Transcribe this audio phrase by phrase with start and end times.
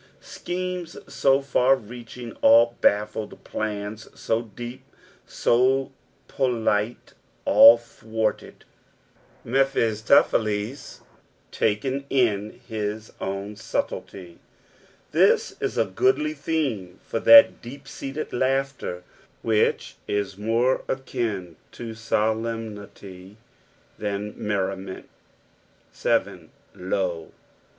[0.19, 4.83] Schemes so far reaching all baffled, plans SO deep,
[5.27, 5.91] so
[6.27, 7.11] politic,
[7.45, 8.65] all thwarted.
[9.43, 11.01] Mephistopheles
[11.53, 14.39] outwitted, the old serpent token in his own subtlety.
[15.11, 19.03] This is a goodly theme for that deep seated laughter
[19.43, 23.37] which is more akin to solemnity
[23.99, 25.07] than merriment.
[25.91, 27.31] 7." Lo."